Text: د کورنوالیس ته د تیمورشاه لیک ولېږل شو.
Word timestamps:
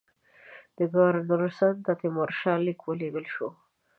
د 0.77 0.79
کورنوالیس 0.93 1.57
ته 1.59 1.67
د 1.85 1.87
تیمورشاه 2.01 2.63
لیک 2.65 2.79
ولېږل 2.85 3.25
شو. 3.33 3.47